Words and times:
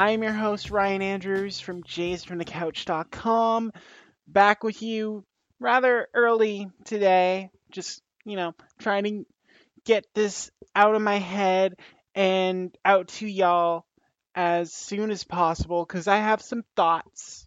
I'm 0.00 0.22
your 0.22 0.32
host, 0.32 0.70
Ryan 0.70 1.02
Andrews 1.02 1.60
from 1.60 1.82
jaysfromthecouch.com, 1.82 3.72
back 4.26 4.64
with 4.64 4.80
you 4.80 5.26
rather 5.58 6.08
early 6.14 6.70
today. 6.86 7.50
Just, 7.70 8.00
you 8.24 8.36
know, 8.36 8.54
trying 8.78 9.04
to 9.04 9.26
get 9.84 10.06
this 10.14 10.50
out 10.74 10.94
of 10.94 11.02
my 11.02 11.18
head 11.18 11.74
and 12.14 12.74
out 12.82 13.08
to 13.08 13.26
y'all 13.26 13.84
as 14.34 14.72
soon 14.72 15.10
as 15.10 15.24
possible 15.24 15.84
because 15.84 16.08
I 16.08 16.16
have 16.16 16.40
some 16.40 16.64
thoughts. 16.76 17.46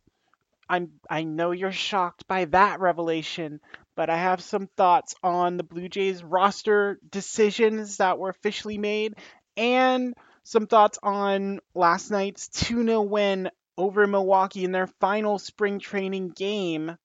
I'm 0.69 0.91
I 1.09 1.23
know 1.23 1.53
you're 1.53 1.71
shocked 1.71 2.27
by 2.27 2.45
that 2.45 2.79
revelation, 2.79 3.61
but 3.95 4.11
I 4.11 4.17
have 4.17 4.43
some 4.43 4.69
thoughts 4.77 5.15
on 5.23 5.57
the 5.57 5.63
Blue 5.63 5.89
Jays 5.89 6.23
roster 6.23 6.99
decisions 7.09 7.97
that 7.97 8.19
were 8.19 8.29
officially 8.29 8.77
made 8.77 9.15
and 9.57 10.13
some 10.43 10.67
thoughts 10.67 10.99
on 11.01 11.59
last 11.73 12.11
night's 12.11 12.47
2 12.49 12.85
0 12.85 13.01
win 13.01 13.49
over 13.77 14.05
Milwaukee 14.05 14.63
in 14.63 14.71
their 14.71 14.87
final 14.87 15.39
spring 15.39 15.79
training 15.79 16.29
game 16.29 16.95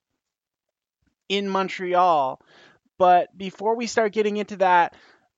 in 1.28 1.48
Montreal. 1.48 2.40
But 2.98 3.36
before 3.36 3.76
we 3.76 3.86
start 3.86 4.12
getting 4.12 4.36
into 4.36 4.56
that, 4.56 4.94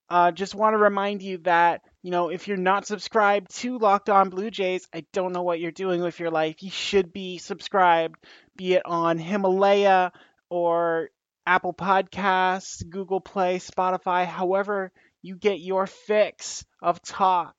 uh, 0.08 0.32
just 0.32 0.54
want 0.54 0.74
to 0.74 0.78
remind 0.78 1.22
you 1.22 1.38
that, 1.38 1.82
you 2.02 2.10
know, 2.10 2.30
if 2.30 2.48
you're 2.48 2.56
not 2.56 2.86
subscribed 2.86 3.54
to 3.58 3.78
Locked 3.78 4.08
On 4.08 4.30
Blue 4.30 4.50
Jays, 4.50 4.88
I 4.92 5.04
don't 5.12 5.32
know 5.32 5.42
what 5.42 5.60
you're 5.60 5.70
doing 5.70 6.02
with 6.02 6.18
your 6.18 6.30
life. 6.30 6.62
You 6.62 6.70
should 6.70 7.12
be 7.12 7.38
subscribed, 7.38 8.16
be 8.56 8.74
it 8.74 8.82
on 8.86 9.18
Himalaya 9.18 10.12
or 10.48 11.10
Apple 11.46 11.74
Podcasts, 11.74 12.88
Google 12.88 13.20
Play, 13.20 13.58
Spotify, 13.58 14.26
however 14.26 14.90
you 15.22 15.36
get 15.36 15.60
your 15.60 15.86
fix 15.86 16.64
of 16.82 17.02
talk 17.02 17.54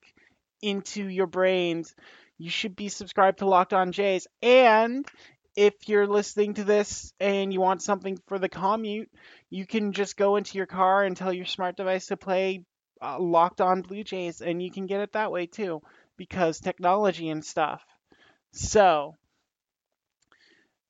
into 0.61 1.07
your 1.07 1.27
brains, 1.27 1.95
you 2.37 2.49
should 2.49 2.75
be 2.75 2.89
subscribed 2.89 3.39
to 3.39 3.45
Locked 3.45 3.73
On 3.73 3.91
Jays. 3.91 4.27
And 4.41 5.05
if 5.55 5.87
you're 5.87 6.07
listening 6.07 6.55
to 6.55 6.63
this 6.63 7.13
and 7.19 7.51
you 7.53 7.59
want 7.61 7.81
something 7.81 8.17
for 8.27 8.39
the 8.39 8.49
commute, 8.49 9.09
you 9.49 9.65
can 9.65 9.91
just 9.93 10.17
go 10.17 10.37
into 10.37 10.57
your 10.57 10.67
car 10.67 11.03
and 11.03 11.15
tell 11.15 11.33
your 11.33 11.45
smart 11.45 11.75
device 11.77 12.07
to 12.07 12.17
play 12.17 12.63
uh, 13.01 13.19
Locked 13.19 13.61
On 13.61 13.81
Blue 13.81 14.03
Jays, 14.03 14.41
and 14.41 14.61
you 14.61 14.71
can 14.71 14.85
get 14.85 15.01
it 15.01 15.13
that 15.13 15.31
way 15.31 15.45
too 15.47 15.81
because 16.17 16.59
technology 16.59 17.29
and 17.29 17.43
stuff. 17.43 17.83
So 18.53 19.15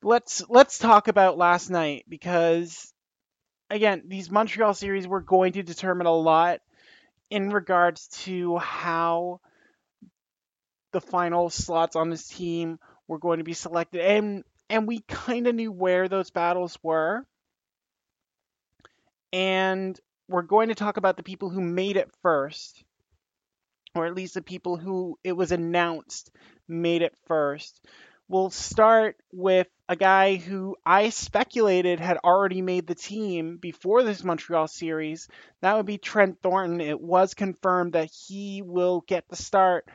let's 0.03 0.43
let's 0.49 0.77
talk 0.77 1.07
about 1.07 1.37
last 1.37 1.69
night 1.69 2.05
because 2.09 2.93
again, 3.69 4.03
these 4.07 4.29
Montreal 4.29 4.73
series 4.73 5.07
were 5.07 5.21
going 5.21 5.53
to 5.53 5.63
determine 5.63 6.07
a 6.07 6.15
lot 6.15 6.59
in 7.29 7.49
regards 7.49 8.07
to 8.09 8.57
how 8.57 9.39
the 10.91 11.01
final 11.01 11.49
slots 11.49 11.95
on 11.95 12.09
this 12.09 12.27
team 12.27 12.79
were 13.07 13.19
going 13.19 13.39
to 13.39 13.43
be 13.43 13.53
selected, 13.53 14.01
and 14.01 14.43
and 14.69 14.87
we 14.87 14.99
kind 14.99 15.47
of 15.47 15.55
knew 15.55 15.71
where 15.71 16.07
those 16.07 16.29
battles 16.29 16.77
were. 16.81 17.25
And 19.33 19.99
we're 20.27 20.41
going 20.41 20.69
to 20.69 20.75
talk 20.75 20.97
about 20.97 21.17
the 21.17 21.23
people 21.23 21.49
who 21.49 21.61
made 21.61 21.97
it 21.97 22.09
first, 22.21 22.83
or 23.95 24.05
at 24.05 24.15
least 24.15 24.33
the 24.33 24.41
people 24.41 24.77
who 24.77 25.17
it 25.23 25.33
was 25.33 25.51
announced 25.51 26.31
made 26.67 27.01
it 27.01 27.13
first. 27.27 27.81
We'll 28.29 28.49
start 28.49 29.17
with 29.33 29.67
a 29.89 29.97
guy 29.97 30.35
who 30.37 30.77
I 30.85 31.09
speculated 31.09 31.99
had 31.99 32.17
already 32.23 32.61
made 32.61 32.87
the 32.87 32.95
team 32.95 33.57
before 33.57 34.03
this 34.03 34.23
Montreal 34.23 34.69
series. 34.69 35.27
That 35.59 35.75
would 35.75 35.85
be 35.85 35.97
Trent 35.97 36.41
Thornton. 36.41 36.79
It 36.79 37.01
was 37.01 37.33
confirmed 37.33 37.91
that 37.93 38.09
he 38.09 38.61
will 38.61 39.03
get 39.05 39.27
the 39.27 39.35
start 39.35 39.85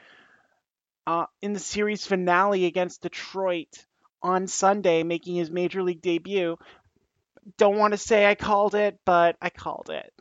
uh, 1.07 1.27
in 1.41 1.53
the 1.53 1.61
series 1.61 2.07
finale 2.07 2.65
against 2.65 3.03
Detroit 3.03 3.85
on 4.23 4.47
Sunday, 4.47 5.03
making 5.03 5.37
his 5.37 5.51
major 5.51 5.83
league 5.83 6.03
debut. 6.03 6.59
Don't 7.59 7.79
want 7.79 7.93
to 7.93 7.99
say 7.99 8.27
I 8.27 8.35
called 8.35 8.75
it, 8.75 8.99
but 9.05 9.37
I 9.41 9.51
called 9.51 9.91
it. 9.91 10.13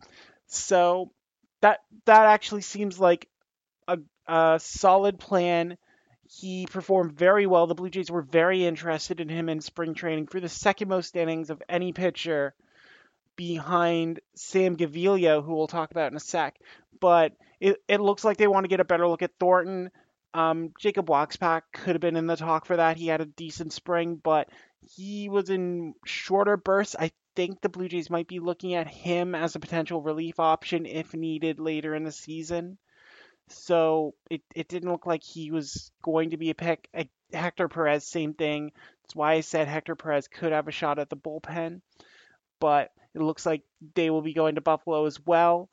So 0.48 1.12
that 1.62 1.80
that 2.06 2.26
actually 2.28 2.62
seems 2.62 3.00
like 3.00 3.28
a, 3.88 3.98
a 4.28 4.60
solid 4.62 5.20
plan. 5.20 5.78
He 6.28 6.68
performed 6.68 7.14
very 7.14 7.48
well. 7.48 7.68
The 7.68 7.76
Blue 7.76 7.90
Jays 7.90 8.12
were 8.12 8.22
very 8.22 8.66
interested 8.66 9.20
in 9.20 9.30
him 9.30 9.50
in 9.50 9.62
spring 9.62 9.94
training 9.94 10.28
for 10.28 10.40
the 10.40 10.50
second 10.50 10.88
most 10.88 11.16
innings 11.16 11.50
of 11.50 11.62
any 11.68 11.94
pitcher 11.94 12.54
behind 13.36 14.20
Sam 14.36 14.76
Gaviglio, 14.76 15.44
who 15.44 15.56
we'll 15.56 15.68
talk 15.68 15.92
about 15.92 16.12
in 16.12 16.18
a 16.18 16.22
sec. 16.22 16.58
But 17.00 17.34
it, 17.60 17.78
it 17.88 18.02
looks 18.02 18.24
like 18.24 18.38
they 18.38 18.48
want 18.48 18.64
to 18.64 18.70
get 18.70 18.80
a 18.80 18.86
better 18.86 19.08
look 19.08 19.22
at 19.22 19.38
Thornton. 19.40 19.92
Um, 20.36 20.74
Jacob 20.78 21.08
Waguespack 21.08 21.62
could 21.72 21.96
have 21.96 22.02
been 22.02 22.18
in 22.18 22.28
the 22.28 22.36
talk 22.36 22.66
for 22.66 22.76
that. 22.76 22.98
He 22.98 23.08
had 23.08 23.22
a 23.22 23.26
decent 23.26 23.72
spring, 23.72 24.20
but 24.22 24.50
he 24.82 25.30
was 25.30 25.50
in 25.50 25.96
shorter 26.06 26.58
bursts. 26.58 26.94
I 27.00 27.12
think 27.38 27.62
the 27.62 27.70
Blue 27.70 27.88
Jays 27.88 28.10
might 28.10 28.28
be 28.28 28.40
looking 28.40 28.74
at 28.74 28.88
him 28.88 29.34
as 29.34 29.56
a 29.56 29.62
potential 29.62 30.02
relief 30.02 30.38
option 30.38 30.86
if 30.86 31.14
needed 31.14 31.62
later 31.62 31.96
in 31.96 32.04
the 32.04 32.12
season. 32.12 32.78
So 33.48 34.14
it, 34.30 34.42
it 34.54 34.68
didn't 34.68 34.92
look 34.92 35.06
like 35.06 35.24
he 35.24 35.52
was 35.52 35.92
going 36.02 36.32
to 36.32 36.38
be 36.38 36.50
a 36.50 36.56
pick. 36.56 36.90
Hector 37.32 37.70
Perez, 37.70 38.06
same 38.06 38.34
thing. 38.34 38.74
That's 39.04 39.16
why 39.16 39.34
I 39.34 39.40
said 39.40 39.70
Hector 39.70 39.96
Perez 39.96 40.28
could 40.28 40.52
have 40.52 40.68
a 40.68 40.72
shot 40.72 41.00
at 41.00 41.10
the 41.10 41.16
bullpen. 41.16 41.80
But 42.60 42.92
it 43.14 43.22
looks 43.22 43.46
like 43.46 43.62
they 43.94 44.10
will 44.10 44.22
be 44.22 44.34
going 44.34 44.56
to 44.56 44.62
Buffalo 44.62 45.06
as 45.06 45.18
well. 45.26 45.70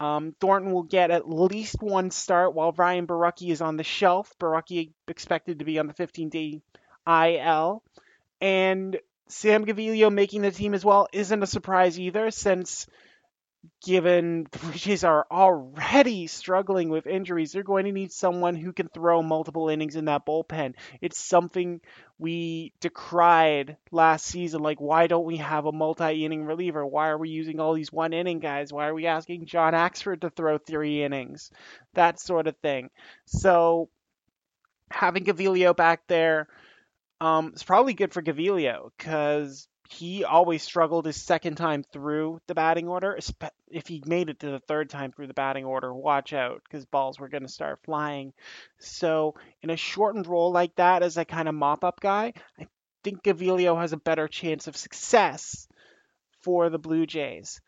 Um, 0.00 0.34
Thornton 0.40 0.72
will 0.72 0.82
get 0.82 1.10
at 1.10 1.28
least 1.28 1.82
one 1.82 2.10
start 2.10 2.54
while 2.54 2.72
Ryan 2.72 3.06
Borucki 3.06 3.50
is 3.50 3.60
on 3.60 3.76
the 3.76 3.84
shelf. 3.84 4.34
Borucki 4.40 4.92
expected 5.06 5.58
to 5.58 5.66
be 5.66 5.78
on 5.78 5.86
the 5.86 5.94
15-day 5.94 6.62
IL. 7.06 7.82
And 8.40 8.98
Sam 9.28 9.66
Gaviglio 9.66 10.10
making 10.10 10.40
the 10.42 10.50
team 10.50 10.72
as 10.72 10.84
well 10.84 11.06
isn't 11.12 11.42
a 11.42 11.46
surprise 11.46 12.00
either, 12.00 12.30
since 12.30 12.86
given 13.82 14.46
the 14.50 14.58
Blue 14.58 14.72
Jays 14.72 15.04
are 15.04 15.26
already 15.30 16.26
struggling 16.26 16.88
with 16.88 17.06
injuries, 17.06 17.52
they're 17.52 17.62
going 17.62 17.84
to 17.84 17.92
need 17.92 18.12
someone 18.12 18.54
who 18.54 18.72
can 18.72 18.88
throw 18.88 19.22
multiple 19.22 19.68
innings 19.68 19.96
in 19.96 20.06
that 20.06 20.26
bullpen. 20.26 20.74
It's 21.00 21.18
something 21.18 21.80
we 22.18 22.72
decried 22.80 23.76
last 23.90 24.26
season. 24.26 24.62
Like, 24.62 24.80
why 24.80 25.06
don't 25.06 25.24
we 25.26 25.38
have 25.38 25.66
a 25.66 25.72
multi 25.72 26.24
inning 26.24 26.44
reliever? 26.44 26.86
Why 26.86 27.08
are 27.08 27.18
we 27.18 27.30
using 27.30 27.60
all 27.60 27.74
these 27.74 27.92
one 27.92 28.12
inning 28.12 28.38
guys? 28.38 28.72
Why 28.72 28.86
are 28.86 28.94
we 28.94 29.06
asking 29.06 29.46
John 29.46 29.74
Axford 29.74 30.22
to 30.22 30.30
throw 30.30 30.58
three 30.58 31.02
innings? 31.02 31.50
That 31.94 32.20
sort 32.20 32.46
of 32.46 32.56
thing. 32.58 32.90
So, 33.26 33.88
having 34.90 35.24
Gaviglio 35.24 35.76
back 35.76 36.06
there 36.06 36.48
um, 37.20 37.52
is 37.54 37.62
probably 37.62 37.94
good 37.94 38.12
for 38.12 38.22
Gaviglio 38.22 38.90
because 38.96 39.68
he 39.92 40.24
always 40.24 40.62
struggled 40.62 41.04
his 41.04 41.20
second 41.20 41.56
time 41.56 41.82
through 41.82 42.40
the 42.46 42.54
batting 42.54 42.88
order. 42.88 43.18
If 43.70 43.88
he 43.88 44.02
made 44.06 44.28
it 44.28 44.40
to 44.40 44.50
the 44.50 44.60
third 44.60 44.88
time 44.88 45.12
through 45.12 45.26
the 45.26 45.34
batting 45.34 45.64
order, 45.64 45.92
watch 45.92 46.32
out 46.32 46.62
because 46.64 46.86
balls 46.86 47.18
were 47.18 47.28
going 47.28 47.42
to 47.42 47.48
start 47.48 47.80
flying. 47.84 48.32
So, 48.78 49.34
in 49.62 49.70
a 49.70 49.76
shortened 49.76 50.28
role 50.28 50.52
like 50.52 50.76
that, 50.76 51.02
as 51.02 51.16
a 51.16 51.24
kind 51.24 51.48
of 51.48 51.54
mop 51.54 51.84
up 51.84 52.00
guy, 52.00 52.34
I 52.58 52.66
think 53.02 53.24
Gaviglio 53.24 53.78
has 53.80 53.92
a 53.92 53.96
better 53.96 54.28
chance 54.28 54.68
of 54.68 54.76
success 54.76 55.66
for 56.42 56.70
the 56.70 56.78
Blue 56.78 57.04
Jays. 57.04 57.60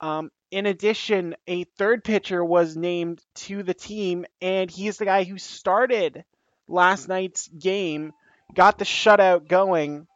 Um, 0.00 0.32
in 0.50 0.66
addition, 0.66 1.36
a 1.46 1.64
third 1.64 2.02
pitcher 2.02 2.44
was 2.44 2.76
named 2.76 3.22
to 3.34 3.62
the 3.62 3.74
team, 3.74 4.26
and 4.42 4.70
he's 4.70 4.98
the 4.98 5.04
guy 5.04 5.22
who 5.22 5.38
started 5.38 6.24
last 6.66 7.08
night's 7.08 7.46
game, 7.46 8.12
got 8.54 8.78
the 8.78 8.84
shutout 8.84 9.46
going 9.46 10.08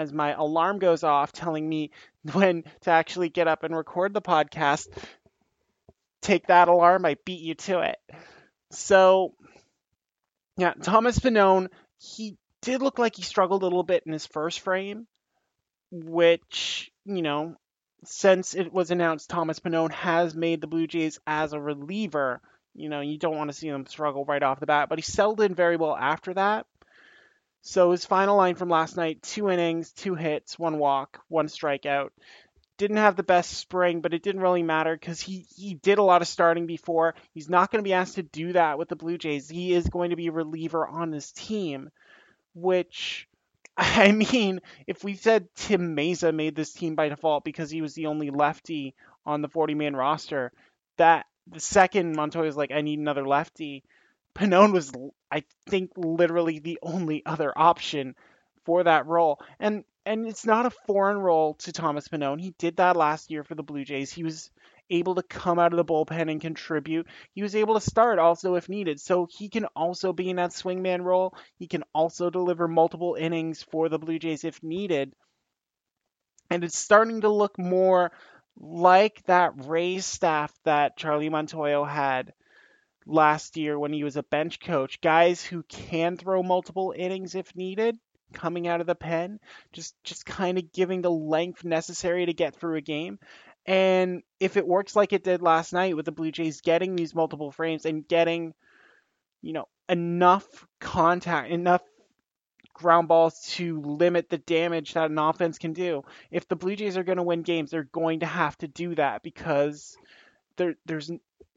as 0.00 0.12
my 0.12 0.32
alarm 0.32 0.78
goes 0.78 1.04
off 1.04 1.32
telling 1.32 1.68
me 1.68 1.90
when 2.32 2.64
to 2.82 2.90
actually 2.90 3.28
get 3.28 3.48
up 3.48 3.62
and 3.64 3.76
record 3.76 4.14
the 4.14 4.22
podcast. 4.22 4.88
Take 6.22 6.46
that 6.46 6.68
alarm, 6.68 7.04
I 7.04 7.16
beat 7.24 7.40
you 7.40 7.54
to 7.54 7.80
it. 7.80 7.98
So, 8.72 9.34
yeah, 10.56 10.74
Thomas 10.74 11.18
Pannone, 11.18 11.68
he 11.98 12.36
did 12.62 12.82
look 12.82 12.98
like 12.98 13.16
he 13.16 13.22
struggled 13.22 13.62
a 13.62 13.66
little 13.66 13.82
bit 13.82 14.02
in 14.06 14.12
his 14.12 14.26
first 14.26 14.60
frame, 14.60 15.06
which, 15.90 16.90
you 17.04 17.22
know, 17.22 17.56
since 18.04 18.54
it 18.54 18.72
was 18.72 18.90
announced 18.90 19.30
Thomas 19.30 19.60
Pannone 19.60 19.92
has 19.92 20.34
made 20.34 20.60
the 20.60 20.66
Blue 20.66 20.86
Jays 20.86 21.18
as 21.26 21.52
a 21.54 21.60
reliever, 21.60 22.40
You 22.74 22.88
know, 22.88 23.00
you 23.00 23.18
don't 23.18 23.36
want 23.36 23.50
to 23.50 23.56
see 23.56 23.68
him 23.68 23.86
struggle 23.86 24.24
right 24.24 24.42
off 24.42 24.60
the 24.60 24.66
bat, 24.66 24.88
but 24.88 24.98
he 24.98 25.02
settled 25.02 25.40
in 25.40 25.54
very 25.54 25.76
well 25.76 25.96
after 25.96 26.34
that. 26.34 26.66
So 27.62 27.90
his 27.90 28.04
final 28.04 28.36
line 28.36 28.54
from 28.54 28.68
last 28.70 28.96
night 28.96 29.22
two 29.22 29.50
innings, 29.50 29.92
two 29.92 30.14
hits, 30.14 30.58
one 30.58 30.78
walk, 30.78 31.20
one 31.28 31.46
strikeout. 31.46 32.10
Didn't 32.78 32.96
have 32.96 33.16
the 33.16 33.22
best 33.22 33.52
spring, 33.52 34.00
but 34.00 34.14
it 34.14 34.22
didn't 34.22 34.40
really 34.40 34.62
matter 34.62 34.94
because 34.96 35.20
he, 35.20 35.46
he 35.54 35.74
did 35.74 35.98
a 35.98 36.02
lot 36.02 36.22
of 36.22 36.28
starting 36.28 36.66
before. 36.66 37.14
He's 37.34 37.50
not 37.50 37.70
going 37.70 37.84
to 37.84 37.88
be 37.88 37.92
asked 37.92 38.14
to 38.14 38.22
do 38.22 38.54
that 38.54 38.78
with 38.78 38.88
the 38.88 38.96
Blue 38.96 39.18
Jays. 39.18 39.48
He 39.50 39.74
is 39.74 39.86
going 39.88 40.10
to 40.10 40.16
be 40.16 40.28
a 40.28 40.32
reliever 40.32 40.86
on 40.86 41.10
this 41.10 41.30
team, 41.32 41.90
which, 42.54 43.28
I 43.76 44.12
mean, 44.12 44.60
if 44.86 45.04
we 45.04 45.14
said 45.14 45.48
Tim 45.54 45.96
Mayza 45.96 46.34
made 46.34 46.56
this 46.56 46.72
team 46.72 46.94
by 46.94 47.10
default 47.10 47.44
because 47.44 47.70
he 47.70 47.82
was 47.82 47.94
the 47.94 48.06
only 48.06 48.30
lefty 48.30 48.94
on 49.26 49.42
the 49.42 49.48
40 49.48 49.74
man 49.74 49.94
roster, 49.94 50.52
that 50.96 51.26
the 51.46 51.60
second 51.60 52.16
Montoyo 52.16 52.44
was 52.44 52.56
like, 52.56 52.72
I 52.72 52.80
need 52.80 52.98
another 52.98 53.26
lefty. 53.26 53.84
Pannone 54.40 54.72
was, 54.72 54.90
I 55.30 55.44
think, 55.68 55.90
literally 55.96 56.60
the 56.60 56.78
only 56.82 57.22
other 57.26 57.52
option 57.54 58.14
for 58.64 58.82
that 58.84 59.06
role. 59.06 59.38
And 59.58 59.84
and 60.06 60.26
it's 60.26 60.46
not 60.46 60.64
a 60.64 60.70
foreign 60.86 61.18
role 61.18 61.54
to 61.54 61.72
Thomas 61.72 62.08
Pannone. 62.08 62.40
He 62.40 62.54
did 62.58 62.76
that 62.78 62.96
last 62.96 63.30
year 63.30 63.44
for 63.44 63.54
the 63.54 63.62
Blue 63.62 63.84
Jays. 63.84 64.10
He 64.10 64.24
was 64.24 64.50
able 64.88 65.16
to 65.16 65.22
come 65.22 65.58
out 65.58 65.74
of 65.74 65.76
the 65.76 65.84
bullpen 65.84 66.30
and 66.30 66.40
contribute. 66.40 67.06
He 67.34 67.42
was 67.42 67.54
able 67.54 67.74
to 67.74 67.80
start 67.82 68.18
also 68.18 68.54
if 68.54 68.70
needed. 68.70 68.98
So 68.98 69.28
he 69.30 69.50
can 69.50 69.66
also 69.76 70.14
be 70.14 70.30
in 70.30 70.36
that 70.36 70.52
swingman 70.52 71.04
role. 71.04 71.34
He 71.58 71.66
can 71.66 71.84
also 71.94 72.30
deliver 72.30 72.66
multiple 72.66 73.14
innings 73.14 73.62
for 73.62 73.90
the 73.90 73.98
Blue 73.98 74.18
Jays 74.18 74.44
if 74.44 74.62
needed. 74.62 75.12
And 76.48 76.64
it's 76.64 76.78
starting 76.78 77.20
to 77.20 77.28
look 77.28 77.58
more 77.58 78.10
like 78.58 79.22
that 79.24 79.66
Rays 79.66 80.06
staff 80.06 80.52
that 80.64 80.96
Charlie 80.96 81.30
Montoyo 81.30 81.86
had 81.86 82.32
last 83.10 83.56
year 83.56 83.78
when 83.78 83.92
he 83.92 84.04
was 84.04 84.16
a 84.16 84.22
bench 84.22 84.60
coach. 84.60 85.00
Guys 85.00 85.44
who 85.44 85.62
can 85.64 86.16
throw 86.16 86.42
multiple 86.42 86.94
innings 86.96 87.34
if 87.34 87.54
needed 87.54 87.98
coming 88.32 88.68
out 88.68 88.80
of 88.80 88.86
the 88.86 88.94
pen, 88.94 89.40
just 89.72 89.94
just 90.04 90.24
kind 90.24 90.58
of 90.58 90.72
giving 90.72 91.02
the 91.02 91.10
length 91.10 91.64
necessary 91.64 92.26
to 92.26 92.32
get 92.32 92.54
through 92.54 92.76
a 92.76 92.82
game. 92.82 93.18
And 93.66 94.22
if 94.38 94.56
it 94.56 94.66
works 94.66 94.96
like 94.96 95.12
it 95.12 95.24
did 95.24 95.42
last 95.42 95.72
night 95.72 95.96
with 95.96 96.06
the 96.06 96.12
Blue 96.12 96.32
Jays 96.32 96.60
getting 96.60 96.96
these 96.96 97.14
multiple 97.14 97.50
frames 97.50 97.84
and 97.84 98.06
getting, 98.06 98.54
you 99.42 99.52
know, 99.52 99.68
enough 99.88 100.66
contact, 100.80 101.50
enough 101.50 101.82
ground 102.72 103.08
balls 103.08 103.38
to 103.50 103.80
limit 103.82 104.30
the 104.30 104.38
damage 104.38 104.94
that 104.94 105.10
an 105.10 105.18
offense 105.18 105.58
can 105.58 105.74
do. 105.74 106.02
If 106.30 106.48
the 106.48 106.56
Blue 106.56 106.76
Jays 106.76 106.96
are 106.96 107.04
going 107.04 107.18
to 107.18 107.22
win 107.22 107.42
games, 107.42 107.70
they're 107.70 107.84
going 107.84 108.20
to 108.20 108.26
have 108.26 108.56
to 108.58 108.68
do 108.68 108.94
that 108.94 109.22
because 109.22 109.96
there, 110.56 110.76
there's 110.86 111.10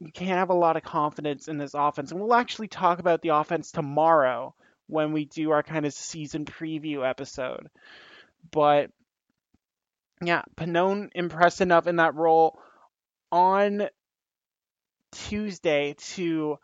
you 0.05 0.11
can't 0.11 0.37
have 0.37 0.49
a 0.49 0.53
lot 0.53 0.75
of 0.75 0.83
confidence 0.83 1.47
in 1.47 1.57
this 1.57 1.73
offense. 1.73 2.11
And 2.11 2.19
we'll 2.19 2.33
actually 2.33 2.67
talk 2.67 2.99
about 2.99 3.21
the 3.21 3.29
offense 3.29 3.71
tomorrow 3.71 4.53
when 4.87 5.13
we 5.13 5.25
do 5.25 5.51
our 5.51 5.63
kind 5.63 5.85
of 5.85 5.93
season 5.93 6.45
preview 6.45 7.07
episode. 7.07 7.69
But 8.51 8.91
yeah, 10.21 10.41
Pannone 10.55 11.09
impressed 11.15 11.61
enough 11.61 11.87
in 11.87 11.97
that 11.97 12.15
role 12.15 12.59
on 13.31 13.87
Tuesday 15.11 15.95
to 16.15 16.57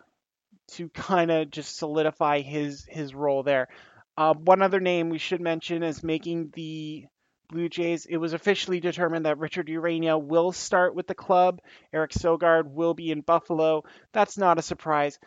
to 0.74 0.89
kind 0.89 1.31
of 1.31 1.50
just 1.50 1.77
solidify 1.77 2.41
his 2.41 2.86
his 2.88 3.15
role 3.15 3.44
there. 3.44 3.69
Uh, 4.18 4.33
one 4.33 4.62
other 4.62 4.81
name 4.81 5.09
we 5.09 5.18
should 5.18 5.41
mention 5.41 5.81
is 5.81 6.03
making 6.03 6.51
the 6.53 7.06
Blue 7.50 7.68
Jays. 7.68 8.06
It 8.06 8.18
was 8.18 8.34
officially 8.34 8.80
determined 8.80 9.25
that 9.25 9.40
Richard 9.40 9.68
Ureña 9.68 10.22
will 10.22 10.51
start 10.51 10.96
with 10.96 11.07
the 11.07 11.16
club. 11.16 11.60
Eric 11.92 12.12
Sogard 12.12 12.72
will 12.72 12.94
be 12.94 13.12
in 13.12 13.22
Buffalo. 13.22 13.84
That's 14.13 14.38
not 14.38 14.57
a 14.60 14.63
surprise. 14.63 15.19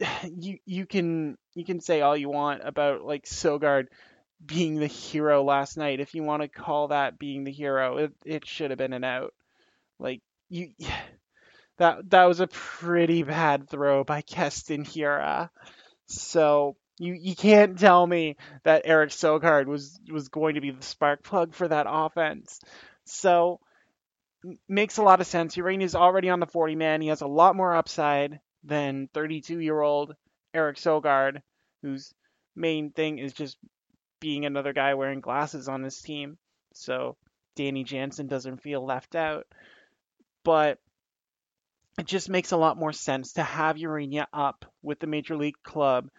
You 0.24 0.58
you 0.64 0.86
can 0.86 1.36
you 1.54 1.64
can 1.66 1.80
say 1.80 2.00
all 2.00 2.16
you 2.16 2.30
want 2.30 2.62
about 2.64 3.04
like 3.04 3.26
Sogard 3.26 3.88
being 4.44 4.76
the 4.76 4.86
hero 4.86 5.42
last 5.42 5.76
night. 5.76 6.00
If 6.00 6.14
you 6.14 6.22
want 6.22 6.40
to 6.40 6.48
call 6.48 6.88
that 6.88 7.18
being 7.18 7.44
the 7.44 7.52
hero, 7.52 7.98
it, 7.98 8.12
it 8.24 8.46
should 8.46 8.70
have 8.70 8.78
been 8.78 8.94
an 8.94 9.04
out. 9.04 9.34
Like 9.98 10.22
you 10.48 10.70
that 11.78 12.08
that 12.10 12.24
was 12.24 12.40
a 12.40 12.46
pretty 12.46 13.22
bad 13.22 13.68
throw 13.68 14.02
by 14.04 14.20
Keston 14.22 14.84
Hiura. 14.84 15.50
So 16.06 16.76
you 17.00 17.14
you 17.14 17.34
can't 17.34 17.78
tell 17.78 18.06
me 18.06 18.36
that 18.62 18.82
Eric 18.84 19.10
Sogard 19.10 19.66
was 19.66 19.98
was 20.12 20.28
going 20.28 20.56
to 20.56 20.60
be 20.60 20.70
the 20.70 20.82
spark 20.82 21.22
plug 21.22 21.54
for 21.54 21.66
that 21.66 21.86
offense. 21.88 22.60
So 23.06 23.58
makes 24.68 24.98
a 24.98 25.02
lot 25.02 25.22
of 25.22 25.26
sense. 25.26 25.56
Ureña 25.56 25.82
is 25.82 25.94
already 25.94 26.28
on 26.28 26.40
the 26.40 26.46
40 26.46 26.76
man. 26.76 27.00
He 27.00 27.08
has 27.08 27.22
a 27.22 27.26
lot 27.26 27.56
more 27.56 27.74
upside 27.74 28.40
than 28.64 29.08
32 29.14 29.58
year 29.58 29.80
old 29.80 30.14
Eric 30.52 30.76
Sogard, 30.76 31.40
whose 31.80 32.12
main 32.54 32.90
thing 32.90 33.18
is 33.18 33.32
just 33.32 33.56
being 34.20 34.44
another 34.44 34.74
guy 34.74 34.92
wearing 34.92 35.20
glasses 35.20 35.68
on 35.68 35.82
his 35.82 35.98
team. 36.02 36.36
So 36.74 37.16
Danny 37.56 37.82
Jansen 37.82 38.26
doesn't 38.26 38.62
feel 38.62 38.84
left 38.84 39.14
out. 39.14 39.46
But 40.44 40.78
it 41.98 42.06
just 42.06 42.28
makes 42.28 42.52
a 42.52 42.58
lot 42.58 42.76
more 42.76 42.92
sense 42.92 43.34
to 43.34 43.42
have 43.42 43.76
Ureña 43.76 44.26
up 44.34 44.66
with 44.82 45.00
the 45.00 45.06
major 45.06 45.36
league 45.36 45.62
club 45.62 46.10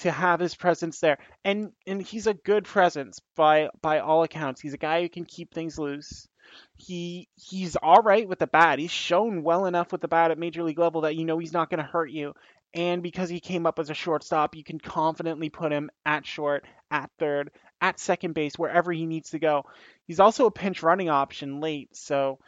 to 0.00 0.10
have 0.10 0.40
his 0.40 0.54
presence 0.54 1.00
there. 1.00 1.18
And 1.44 1.72
and 1.86 2.02
he's 2.02 2.26
a 2.26 2.34
good 2.34 2.64
presence 2.64 3.20
by 3.34 3.68
by 3.80 4.00
all 4.00 4.22
accounts. 4.22 4.60
He's 4.60 4.74
a 4.74 4.78
guy 4.78 5.02
who 5.02 5.08
can 5.08 5.24
keep 5.24 5.52
things 5.52 5.78
loose. 5.78 6.28
He 6.76 7.28
he's 7.34 7.76
all 7.76 8.02
right 8.02 8.28
with 8.28 8.38
the 8.38 8.46
bat. 8.46 8.78
He's 8.78 8.90
shown 8.90 9.42
well 9.42 9.66
enough 9.66 9.92
with 9.92 10.00
the 10.00 10.08
bat 10.08 10.30
at 10.30 10.38
major 10.38 10.62
league 10.62 10.78
level 10.78 11.02
that 11.02 11.16
you 11.16 11.24
know 11.24 11.38
he's 11.38 11.52
not 11.52 11.70
going 11.70 11.78
to 11.78 11.90
hurt 11.90 12.10
you. 12.10 12.34
And 12.74 13.02
because 13.02 13.30
he 13.30 13.40
came 13.40 13.66
up 13.66 13.78
as 13.78 13.90
a 13.90 13.94
shortstop, 13.94 14.54
you 14.54 14.62
can 14.62 14.78
confidently 14.78 15.48
put 15.48 15.72
him 15.72 15.88
at 16.04 16.26
short, 16.26 16.66
at 16.90 17.10
third, 17.18 17.50
at 17.80 17.98
second 17.98 18.34
base, 18.34 18.58
wherever 18.58 18.92
he 18.92 19.06
needs 19.06 19.30
to 19.30 19.38
go. 19.38 19.64
He's 20.06 20.20
also 20.20 20.44
a 20.46 20.50
pinch 20.50 20.82
running 20.82 21.08
option 21.08 21.60
late, 21.60 21.96
so 21.96 22.38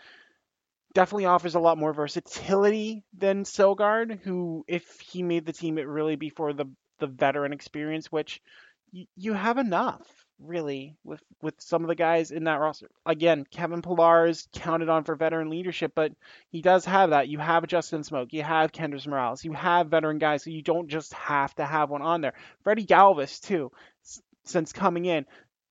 definitely 0.93 1.27
offers 1.27 1.55
a 1.55 1.61
lot 1.61 1.79
more 1.79 1.95
versatility 1.95 3.05
than 3.17 3.45
Sogard, 3.45 4.21
who, 4.21 4.65
if 4.69 5.01
he 5.01 5.23
made 5.23 5.47
the 5.47 5.53
team, 5.53 5.79
it 5.79 5.87
really 5.87 6.17
be 6.17 6.29
for 6.29 6.53
the 6.53 6.67
the 6.99 7.07
veteran 7.07 7.53
experience, 7.53 8.11
which 8.11 8.41
you 9.17 9.35
have 9.35 9.59
enough 9.59 10.07
really 10.41 10.95
with 11.05 11.21
with 11.43 11.55
some 11.61 11.83
of 11.83 11.89
the 11.89 11.95
guys 11.97 12.31
in 12.31 12.45
that 12.45 12.61
roster. 12.61 12.89
Again, 13.05 13.45
Kevin 13.51 13.83
Pillar 13.83 14.27
is 14.27 14.47
counted 14.53 14.89
on 14.89 15.05
for 15.05 15.17
veteran 15.17 15.51
leadership, 15.51 15.93
but 15.95 16.13
he 16.51 16.63
does 16.63 16.85
have 16.85 17.11
that. 17.11 17.29
You 17.29 17.39
have 17.39 17.67
Justin 17.67 18.03
Smoak, 18.03 18.33
you 18.33 18.43
have 18.45 18.73
Kendrys 18.73 19.07
Morales, 19.07 19.45
you 19.45 19.53
have 19.53 19.89
veteran 19.89 20.19
guys, 20.19 20.45
so 20.45 20.51
you 20.51 20.63
don't 20.63 20.89
just 20.89 21.13
have 21.15 21.55
to 21.57 21.67
have 21.67 21.91
one 21.91 22.03
on 22.03 22.21
there. 22.21 22.35
Freddie 22.63 22.87
Galvis 22.87 23.41
too, 23.41 23.73
s- 24.05 24.23
since 24.45 24.73
coming 24.73 25.05
in. 25.05 25.27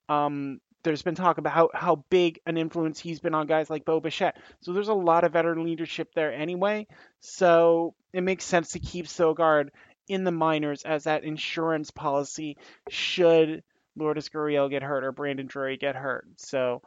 Um, 0.10 0.60
there's 0.84 1.02
been 1.02 1.16
talk 1.16 1.38
about 1.38 1.54
how, 1.54 1.70
how 1.74 2.06
big 2.10 2.40
an 2.46 2.58
influence 2.58 3.00
he's 3.00 3.20
been 3.20 3.34
on 3.34 3.48
guys 3.48 3.70
like 3.70 3.84
Bo 3.84 4.00
Bichette. 4.00 4.38
So 4.62 4.72
there's 4.74 4.88
a 4.88 4.94
lot 4.94 5.24
of 5.24 5.34
veteran 5.34 5.64
leadership 5.66 6.10
there 6.16 6.32
anyway. 6.34 6.88
So 7.20 7.94
it 8.14 8.22
makes 8.22 8.46
sense 8.46 8.72
to 8.72 8.80
keep 8.80 9.06
Sogard 9.08 9.70
in 10.08 10.24
the 10.24 10.32
minors 10.32 10.84
as 10.84 11.04
that 11.04 11.24
insurance 11.24 11.92
policy 11.92 12.58
should 12.90 13.64
Lourdes 13.96 14.30
Gurriel 14.30 14.70
get 14.70 14.84
hurt 14.84 15.04
or 15.04 15.12
Brandon 15.12 15.48
Drury 15.48 15.78
get 15.78 15.96
hurt. 15.96 16.28
So 16.38 16.82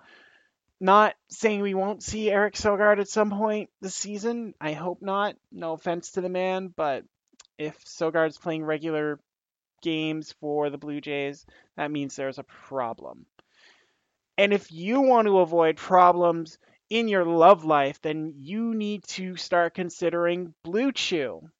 not 0.80 1.14
saying 1.28 1.60
we 1.60 1.74
won't 1.74 2.02
see 2.02 2.30
Eric 2.30 2.54
Sogard 2.54 3.00
at 3.00 3.08
some 3.08 3.30
point 3.30 3.68
this 3.80 3.94
season. 3.94 4.54
I 4.60 4.72
hope 4.72 5.02
not. 5.02 5.36
No 5.52 5.72
offense 5.72 6.12
to 6.12 6.20
the 6.20 6.28
man, 6.28 6.72
but 6.74 7.04
if 7.58 7.84
Sogard's 7.84 8.38
playing 8.38 8.64
regular 8.64 9.20
games 9.82 10.34
for 10.40 10.70
the 10.70 10.78
Blue 10.78 11.00
Jays, 11.00 11.44
that 11.76 11.90
means 11.90 12.16
there's 12.16 12.38
a 12.38 12.44
problem. 12.44 13.26
And 14.38 14.54
if 14.54 14.72
you 14.72 15.02
want 15.02 15.26
to 15.26 15.40
avoid 15.40 15.76
problems 15.76 16.58
in 16.88 17.08
your 17.08 17.24
love 17.24 17.64
life, 17.64 18.00
then 18.00 18.32
you 18.36 18.74
need 18.74 19.04
to 19.04 19.36
start 19.36 19.74
considering 19.74 20.54
Blue 20.64 20.92
Chew. 20.92 21.50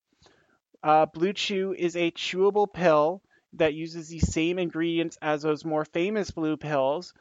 Uh, 0.82 1.06
Blue 1.06 1.32
Chew 1.32 1.74
is 1.76 1.96
a 1.96 2.10
chewable 2.10 2.72
pill 2.72 3.22
that 3.54 3.74
uses 3.74 4.08
the 4.08 4.20
same 4.20 4.58
ingredients 4.58 5.18
as 5.20 5.42
those 5.42 5.64
more 5.64 5.84
famous 5.84 6.30
blue 6.30 6.56
pills, 6.56 7.12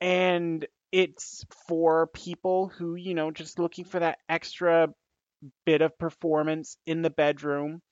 and 0.00 0.66
it's 0.92 1.44
for 1.66 2.06
people 2.06 2.68
who, 2.68 2.94
you 2.94 3.14
know, 3.14 3.30
just 3.30 3.58
looking 3.58 3.84
for 3.84 3.98
that 3.98 4.18
extra 4.28 4.88
bit 5.64 5.82
of 5.82 5.98
performance 5.98 6.76
in 6.86 7.02
the 7.02 7.10
bedroom 7.10 7.82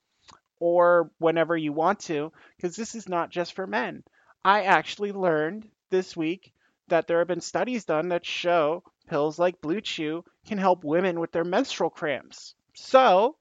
or 0.58 1.10
whenever 1.18 1.56
you 1.56 1.72
want 1.72 2.00
to, 2.00 2.32
because 2.56 2.76
this 2.76 2.94
is 2.94 3.08
not 3.08 3.30
just 3.30 3.54
for 3.54 3.66
men. 3.66 4.02
I 4.44 4.62
actually 4.62 5.12
learned 5.12 5.68
this 5.90 6.16
week 6.16 6.52
that 6.88 7.06
there 7.06 7.18
have 7.18 7.28
been 7.28 7.40
studies 7.40 7.84
done 7.84 8.08
that 8.08 8.24
show 8.24 8.82
pills 9.08 9.38
like 9.38 9.60
Blue 9.60 9.80
Chew 9.80 10.24
can 10.46 10.58
help 10.58 10.84
women 10.84 11.20
with 11.20 11.32
their 11.32 11.44
menstrual 11.44 11.90
cramps. 11.90 12.54
So, 12.74 13.36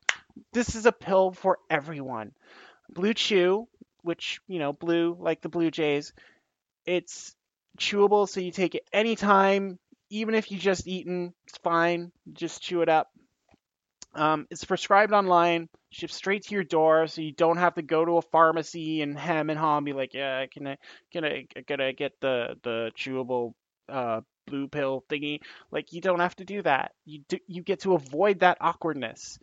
this 0.54 0.76
is 0.76 0.86
a 0.86 0.92
pill 0.92 1.32
for 1.32 1.60
everyone. 1.70 2.32
Blue 2.90 3.14
Chew, 3.14 3.68
which, 4.02 4.40
you 4.48 4.60
know, 4.60 4.74
blue 4.74 5.18
like 5.20 5.42
the 5.42 5.50
Blue 5.50 5.72
Jays, 5.72 6.14
it's 6.86 7.36
chewable 7.80 8.28
so 8.28 8.40
you 8.40 8.52
take 8.52 8.76
it 8.76 8.88
anytime, 8.94 9.80
even 10.10 10.36
if 10.36 10.52
you 10.52 10.58
just 10.58 10.88
eaten, 10.88 11.34
it's 11.48 11.58
fine. 11.58 12.12
Just 12.34 12.62
chew 12.62 12.82
it 12.82 12.90
up. 12.90 13.10
Um, 14.14 14.48
it's 14.50 14.64
prescribed 14.64 15.12
online, 15.12 15.68
shipped 15.90 16.14
straight 16.14 16.44
to 16.46 16.56
your 16.56 16.64
door, 16.64 17.08
so 17.08 17.22
you 17.22 17.34
don't 17.34 17.58
have 17.58 17.76
to 17.76 17.82
go 17.82 18.06
to 18.06 18.18
a 18.18 18.22
pharmacy 18.22 19.02
and 19.02 19.18
hem 19.18 19.50
and 19.50 19.60
haw 19.60 19.76
and 19.78 19.86
be 19.86 19.92
like, 19.92 20.14
yeah, 20.14 20.46
can 20.48 20.68
I, 20.68 20.78
can 21.12 21.26
I, 21.26 21.48
can 21.68 21.82
I 21.82 21.92
get 21.92 22.14
the 22.22 22.56
the 22.64 22.92
chewable 22.98 23.54
uh, 23.90 24.22
blue 24.48 24.70
pill 24.70 25.04
thingy? 25.10 25.42
Like, 25.70 25.92
you 25.92 26.00
don't 26.00 26.22
have 26.22 26.36
to 26.38 26.46
do 26.46 26.62
that. 26.62 26.94
You 27.04 27.24
do, 27.28 27.40
you 27.48 27.62
get 27.62 27.82
to 27.82 27.94
avoid 27.94 28.40
that 28.40 28.58
awkwardness, 28.62 29.38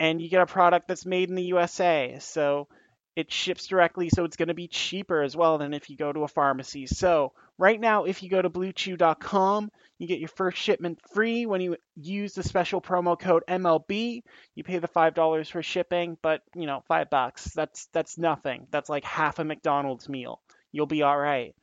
and 0.00 0.20
you 0.20 0.28
get 0.28 0.42
a 0.42 0.46
product 0.46 0.88
that's 0.88 1.06
made 1.06 1.28
in 1.28 1.34
the 1.34 1.44
USA. 1.44 2.16
So 2.20 2.68
it 3.16 3.30
ships 3.30 3.68
directly, 3.68 4.08
so 4.08 4.24
it's 4.24 4.36
going 4.36 4.48
to 4.48 4.54
be 4.54 4.66
cheaper 4.66 5.22
as 5.22 5.36
well 5.36 5.58
than 5.58 5.72
if 5.72 5.88
you 5.88 5.96
go 5.96 6.12
to 6.12 6.24
a 6.24 6.28
pharmacy. 6.28 6.86
So 6.86 7.32
right 7.58 7.80
now, 7.80 8.04
if 8.04 8.22
you 8.22 8.28
go 8.28 8.42
to 8.42 8.50
BlueChew.com, 8.50 9.70
you 9.98 10.08
get 10.08 10.18
your 10.18 10.28
first 10.28 10.58
shipment 10.58 10.98
free 11.12 11.46
when 11.46 11.60
you 11.60 11.76
use 11.94 12.34
the 12.34 12.42
special 12.42 12.80
promo 12.80 13.18
code 13.18 13.44
MLB. 13.48 14.22
You 14.54 14.64
pay 14.64 14.78
the 14.78 14.88
five 14.88 15.14
dollars 15.14 15.48
for 15.48 15.62
shipping, 15.62 16.18
but 16.22 16.42
you 16.56 16.66
know, 16.66 16.82
five 16.88 17.08
bucks. 17.10 17.44
That's 17.54 17.86
that's 17.92 18.18
nothing. 18.18 18.66
That's 18.70 18.88
like 18.88 19.04
half 19.04 19.38
a 19.38 19.44
McDonald's 19.44 20.08
meal. 20.08 20.40
You'll 20.72 20.86
be 20.86 21.02
all 21.02 21.18
right. 21.18 21.54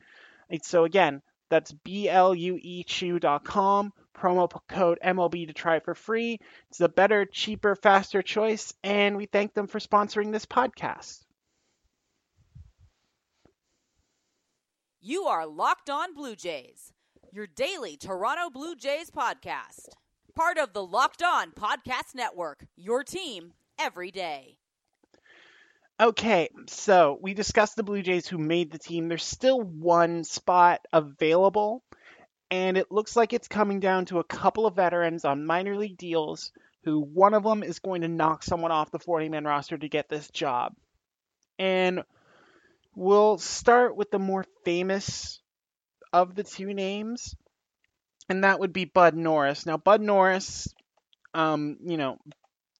So 0.62 0.84
again, 0.84 1.22
that's 1.50 1.72
B 1.72 2.08
L 4.22 4.30
U 4.30 4.48
Chew.com. 4.48 4.48
Promo 4.48 4.60
code 4.68 4.98
MLB 5.04 5.46
to 5.46 5.52
try 5.52 5.80
for 5.80 5.94
free. 5.94 6.38
It's 6.70 6.80
a 6.80 6.88
better, 6.88 7.24
cheaper, 7.24 7.74
faster 7.74 8.22
choice, 8.22 8.74
and 8.82 9.16
we 9.16 9.26
thank 9.26 9.54
them 9.54 9.66
for 9.66 9.78
sponsoring 9.78 10.32
this 10.32 10.46
podcast. 10.46 11.24
You 15.00 15.24
are 15.24 15.46
Locked 15.46 15.90
On 15.90 16.14
Blue 16.14 16.36
Jays, 16.36 16.92
your 17.32 17.46
daily 17.46 17.96
Toronto 17.96 18.50
Blue 18.50 18.76
Jays 18.76 19.10
podcast. 19.10 19.88
Part 20.34 20.58
of 20.58 20.72
the 20.72 20.84
Locked 20.84 21.22
On 21.22 21.50
Podcast 21.50 22.14
Network, 22.14 22.64
your 22.76 23.04
team 23.04 23.52
every 23.78 24.10
day. 24.10 24.56
Okay, 26.00 26.48
so 26.68 27.18
we 27.20 27.34
discussed 27.34 27.76
the 27.76 27.82
Blue 27.82 28.02
Jays 28.02 28.26
who 28.26 28.38
made 28.38 28.72
the 28.72 28.78
team. 28.78 29.08
There's 29.08 29.24
still 29.24 29.60
one 29.60 30.24
spot 30.24 30.80
available, 30.92 31.82
and 32.52 32.76
it 32.76 32.92
looks 32.92 33.16
like 33.16 33.32
it's 33.32 33.48
coming 33.48 33.80
down 33.80 34.04
to 34.06 34.20
a 34.20 34.24
couple 34.24 34.66
of 34.66 34.76
veterans 34.76 35.24
on 35.24 35.44
minor 35.44 35.76
league 35.76 35.98
deals 35.98 36.52
who 36.84 37.00
one 37.00 37.34
of 37.34 37.42
them 37.42 37.64
is 37.64 37.80
going 37.80 38.02
to 38.02 38.08
knock 38.08 38.44
someone 38.44 38.70
off 38.70 38.92
the 38.92 39.00
40 39.00 39.28
man 39.28 39.44
roster 39.44 39.76
to 39.76 39.88
get 39.88 40.08
this 40.08 40.30
job. 40.30 40.74
And 41.58 42.04
We'll 42.94 43.38
start 43.38 43.96
with 43.96 44.10
the 44.10 44.18
more 44.18 44.44
famous 44.64 45.40
of 46.12 46.34
the 46.34 46.44
two 46.44 46.74
names, 46.74 47.34
and 48.28 48.44
that 48.44 48.60
would 48.60 48.74
be 48.74 48.84
Bud 48.84 49.14
Norris. 49.14 49.64
Now, 49.64 49.78
Bud 49.78 50.02
Norris, 50.02 50.68
um, 51.32 51.78
you 51.82 51.96
know, 51.96 52.18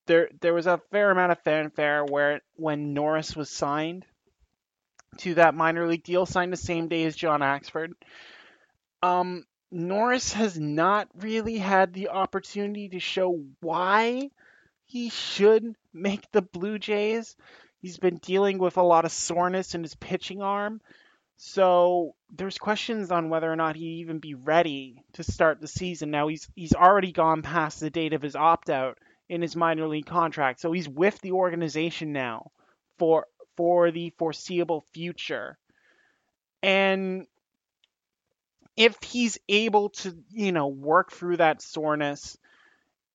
there 0.07 0.29
there 0.43 0.53
was 0.53 0.67
a 0.67 0.83
fair 0.91 1.11
amount 1.11 1.33
of 1.33 1.41
fanfare 1.41 2.05
where 2.05 2.43
when 2.57 2.93
Norris 2.93 3.35
was 3.35 3.49
signed 3.49 4.05
to 5.19 5.35
that 5.35 5.55
minor 5.55 5.87
league 5.89 6.05
deal, 6.05 6.27
signed 6.27 6.53
the 6.53 6.59
same 6.59 6.89
day 6.89 7.05
as 7.05 7.17
John 7.17 7.41
Axford. 7.41 7.93
Um, 9.03 9.45
Norris 9.73 10.35
has 10.35 10.61
not 10.61 11.09
really 11.17 11.57
had 11.57 11.95
the 11.95 12.09
opportunity 12.09 12.91
to 12.91 13.01
show 13.01 13.43
why 13.61 14.31
he 14.85 15.09
should 15.09 15.75
make 15.95 16.31
the 16.31 16.43
Blue 16.43 16.79
Jays. 16.79 17.35
He's 17.81 17.99
been 17.99 18.19
dealing 18.19 18.59
with 18.59 18.77
a 18.77 18.83
lot 18.83 19.07
of 19.07 19.13
soreness 19.13 19.75
in 19.75 19.83
his 19.83 19.95
pitching 19.95 20.43
arm. 20.43 20.83
So 21.39 22.15
there's 22.31 22.59
questions 22.59 23.11
on 23.11 23.31
whether 23.31 23.51
or 23.51 23.57
not 23.57 23.75
he'd 23.75 24.01
even 24.01 24.19
be 24.19 24.35
ready 24.35 25.03
to 25.15 25.25
start 25.25 25.61
the 25.61 25.67
season. 25.67 26.11
Now 26.11 26.29
he's 26.29 26.47
he's 26.55 26.75
already 26.75 27.11
gone 27.11 27.41
past 27.43 27.81
the 27.81 27.91
date 27.91 28.13
of 28.13 28.23
his 28.23 28.37
opt 28.37 28.69
out 28.69 28.99
in 29.29 29.41
his 29.41 29.57
minor 29.57 29.89
league 29.89 30.07
contract. 30.07 30.61
So 30.61 30.71
he's 30.71 30.89
with 30.89 31.19
the 31.21 31.33
organization 31.33 32.13
now 32.13 32.53
for 32.99 33.27
for 33.57 33.91
the 33.91 34.11
foreseeable 34.19 34.85
future. 34.93 35.59
And 36.63 37.27
if 38.77 38.97
he's 39.03 39.39
able 39.49 39.91
to, 39.91 40.17
you 40.31 40.53
know, 40.53 40.69
work 40.69 41.13
through 41.13 41.39
that 41.39 41.63
soreness, 41.63 42.37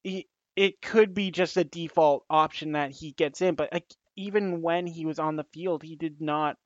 he, 0.03 0.27
it 0.55 0.81
could 0.81 1.13
be 1.13 1.31
just 1.31 1.57
a 1.57 1.63
default 1.63 2.25
option 2.29 2.73
that 2.73 2.91
he 2.91 3.11
gets 3.11 3.41
in. 3.41 3.55
But 3.55 3.73
like, 3.73 3.85
even 4.15 4.61
when 4.61 4.87
he 4.87 5.05
was 5.05 5.19
on 5.19 5.35
the 5.35 5.45
field, 5.53 5.83
he 5.83 5.95
did 5.95 6.21
not 6.21 6.57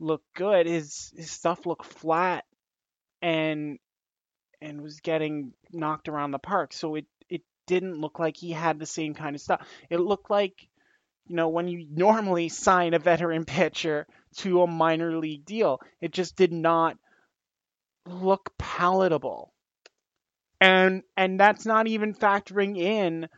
look 0.00 0.22
good. 0.34 0.66
His 0.66 1.12
his 1.16 1.30
stuff 1.30 1.66
looked 1.66 1.86
flat 1.86 2.44
and 3.22 3.78
and 4.60 4.82
was 4.82 5.00
getting 5.00 5.52
knocked 5.72 6.08
around 6.08 6.30
the 6.30 6.38
park. 6.38 6.72
So 6.72 6.96
it 6.96 7.06
it 7.28 7.42
didn't 7.66 8.00
look 8.00 8.18
like 8.18 8.36
he 8.36 8.52
had 8.52 8.78
the 8.78 8.86
same 8.86 9.14
kind 9.14 9.34
of 9.36 9.42
stuff. 9.42 9.66
It 9.90 9.98
looked 9.98 10.30
like 10.30 10.68
you 11.26 11.36
know 11.36 11.48
when 11.48 11.68
you 11.68 11.86
normally 11.90 12.48
sign 12.48 12.94
a 12.94 12.98
veteran 12.98 13.44
pitcher 13.46 14.06
to 14.38 14.62
a 14.62 14.66
minor 14.66 15.18
league 15.18 15.44
deal, 15.44 15.80
it 16.00 16.12
just 16.12 16.36
did 16.36 16.52
not 16.52 16.98
look 18.06 18.52
palatable. 18.58 19.52
And 20.60 21.02
and 21.16 21.38
that's 21.38 21.66
not 21.66 21.86
even 21.86 22.14
factoring 22.14 22.78
in 22.78 23.28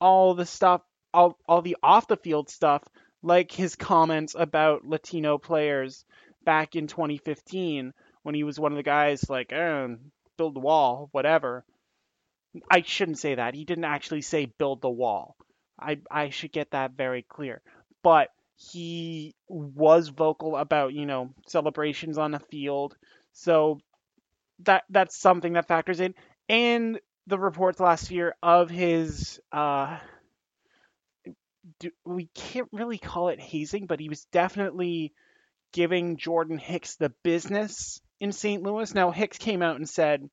all 0.00 0.34
the 0.34 0.46
stuff 0.46 0.82
all 1.12 1.38
all 1.46 1.62
the 1.62 1.76
off 1.82 2.08
the 2.08 2.16
field 2.16 2.50
stuff 2.50 2.82
like 3.22 3.50
his 3.52 3.76
comments 3.76 4.34
about 4.38 4.84
Latino 4.84 5.38
players 5.38 6.04
back 6.44 6.76
in 6.76 6.86
2015 6.86 7.92
when 8.22 8.34
he 8.34 8.44
was 8.44 8.60
one 8.60 8.72
of 8.72 8.76
the 8.76 8.82
guys 8.82 9.28
like, 9.30 9.52
eh, 9.52 9.86
build 10.36 10.54
the 10.54 10.60
wall, 10.60 11.08
whatever. 11.12 11.64
I 12.70 12.82
shouldn't 12.82 13.18
say 13.18 13.34
that. 13.34 13.54
He 13.54 13.64
didn't 13.64 13.84
actually 13.84 14.22
say 14.22 14.46
build 14.46 14.80
the 14.80 14.90
wall. 14.90 15.36
I 15.78 15.98
I 16.10 16.30
should 16.30 16.52
get 16.52 16.70
that 16.70 16.92
very 16.92 17.22
clear. 17.22 17.62
But 18.02 18.28
he 18.56 19.34
was 19.48 20.08
vocal 20.08 20.56
about, 20.56 20.92
you 20.92 21.06
know, 21.06 21.30
celebrations 21.46 22.18
on 22.18 22.30
the 22.30 22.38
field. 22.38 22.96
So 23.32 23.80
that 24.60 24.84
that's 24.90 25.18
something 25.18 25.54
that 25.54 25.68
factors 25.68 26.00
in. 26.00 26.14
And 26.48 27.00
the 27.26 27.38
reports 27.38 27.80
last 27.80 28.10
year 28.10 28.34
of 28.42 28.70
his 28.70 29.40
uh, 29.52 29.98
do, 31.80 31.90
we 32.04 32.26
can't 32.34 32.68
really 32.72 32.98
call 32.98 33.28
it 33.28 33.40
hazing, 33.40 33.86
but 33.86 34.00
he 34.00 34.08
was 34.08 34.24
definitely 34.26 35.12
giving 35.72 36.16
Jordan 36.16 36.58
Hicks 36.58 36.96
the 36.96 37.12
business 37.22 38.00
in 38.20 38.32
St. 38.32 38.62
Louis. 38.62 38.94
Now 38.94 39.10
Hicks 39.10 39.38
came 39.38 39.62
out 39.62 39.76
and 39.76 39.88
said, 39.88 40.28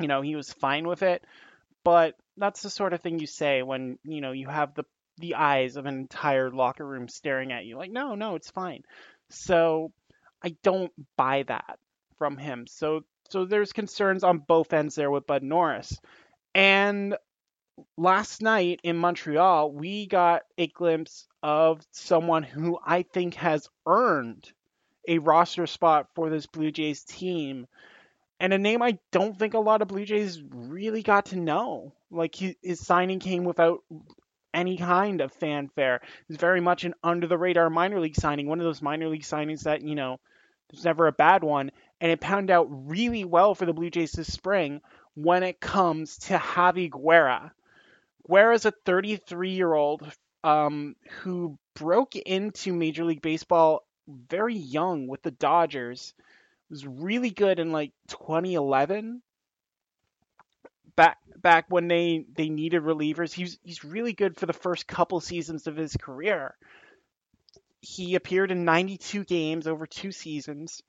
you 0.00 0.08
know, 0.08 0.22
he 0.22 0.36
was 0.36 0.52
fine 0.52 0.86
with 0.86 1.02
it, 1.02 1.24
but 1.84 2.14
that's 2.36 2.62
the 2.62 2.70
sort 2.70 2.92
of 2.92 3.00
thing 3.00 3.18
you 3.18 3.26
say 3.26 3.62
when, 3.62 3.98
you 4.04 4.20
know, 4.20 4.32
you 4.32 4.48
have 4.48 4.74
the 4.74 4.84
the 5.18 5.36
eyes 5.36 5.76
of 5.76 5.86
an 5.86 5.94
entire 5.94 6.50
locker 6.50 6.86
room 6.86 7.08
staring 7.08 7.50
at 7.50 7.64
you 7.64 7.78
like, 7.78 7.90
"No, 7.90 8.14
no, 8.14 8.34
it's 8.34 8.50
fine." 8.50 8.82
So, 9.30 9.90
I 10.44 10.56
don't 10.62 10.92
buy 11.16 11.44
that 11.44 11.78
from 12.18 12.36
him. 12.36 12.66
So 12.66 13.02
so 13.28 13.44
there's 13.44 13.72
concerns 13.72 14.24
on 14.24 14.38
both 14.38 14.72
ends 14.72 14.94
there 14.94 15.10
with 15.10 15.26
Bud 15.26 15.42
Norris. 15.42 15.98
And 16.54 17.16
last 17.96 18.42
night 18.42 18.80
in 18.82 18.96
Montreal, 18.96 19.72
we 19.72 20.06
got 20.06 20.42
a 20.56 20.66
glimpse 20.66 21.26
of 21.42 21.82
someone 21.92 22.42
who 22.42 22.78
I 22.84 23.02
think 23.02 23.34
has 23.34 23.68
earned 23.86 24.50
a 25.08 25.18
roster 25.18 25.66
spot 25.66 26.08
for 26.14 26.30
this 26.30 26.46
Blue 26.46 26.70
Jays 26.70 27.04
team. 27.04 27.66
And 28.40 28.52
a 28.52 28.58
name 28.58 28.82
I 28.82 28.98
don't 29.12 29.38
think 29.38 29.54
a 29.54 29.58
lot 29.58 29.82
of 29.82 29.88
Blue 29.88 30.04
Jays 30.04 30.42
really 30.50 31.02
got 31.02 31.26
to 31.26 31.36
know. 31.36 31.92
Like 32.10 32.34
he, 32.34 32.56
his 32.62 32.80
signing 32.80 33.18
came 33.18 33.44
without 33.44 33.82
any 34.52 34.76
kind 34.76 35.20
of 35.20 35.32
fanfare. 35.32 35.96
It 35.96 36.28
was 36.28 36.38
very 36.38 36.60
much 36.60 36.84
an 36.84 36.94
under 37.02 37.26
the 37.26 37.38
radar 37.38 37.70
minor 37.70 38.00
league 38.00 38.16
signing, 38.16 38.46
one 38.46 38.58
of 38.58 38.64
those 38.64 38.82
minor 38.82 39.08
league 39.08 39.22
signings 39.22 39.62
that, 39.62 39.82
you 39.82 39.94
know, 39.94 40.18
there's 40.70 40.84
never 40.84 41.06
a 41.06 41.12
bad 41.12 41.44
one. 41.44 41.70
And 42.00 42.10
it 42.10 42.20
pounded 42.20 42.50
out 42.50 42.68
really 42.70 43.24
well 43.24 43.54
for 43.54 43.64
the 43.64 43.72
Blue 43.72 43.90
Jays 43.90 44.12
this 44.12 44.32
spring 44.32 44.80
when 45.14 45.42
it 45.42 45.60
comes 45.60 46.18
to 46.18 46.36
Javi 46.38 46.90
Guerra. 46.90 47.52
Whereas 48.22 48.64
a 48.64 48.72
33 48.84 49.50
year 49.50 49.72
old 49.72 50.02
um, 50.44 50.96
who 51.22 51.58
broke 51.74 52.16
into 52.16 52.72
Major 52.72 53.04
League 53.04 53.22
Baseball 53.22 53.86
very 54.08 54.54
young 54.54 55.06
with 55.06 55.22
the 55.22 55.30
Dodgers. 55.30 56.14
Was 56.70 56.86
really 56.86 57.30
good 57.30 57.60
in 57.60 57.70
like 57.70 57.92
2011 58.08 59.22
back 60.96 61.18
back 61.36 61.66
when 61.68 61.86
they 61.86 62.24
they 62.34 62.48
needed 62.48 62.82
relievers 62.82 63.32
he's 63.32 63.58
he's 63.62 63.84
really 63.84 64.14
good 64.14 64.36
for 64.36 64.46
the 64.46 64.52
first 64.52 64.86
couple 64.88 65.20
seasons 65.20 65.68
of 65.68 65.76
his 65.76 65.96
career. 65.96 66.56
He 67.80 68.16
appeared 68.16 68.50
in 68.50 68.64
92 68.64 69.24
games 69.24 69.68
over 69.68 69.86
two 69.86 70.10
seasons 70.10 70.82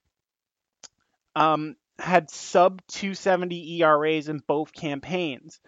um 1.38 1.76
had 2.00 2.30
sub 2.30 2.82
270 2.88 3.82
ERAs 3.82 4.30
in 4.30 4.42
both 4.48 4.72
campaigns 4.74 5.60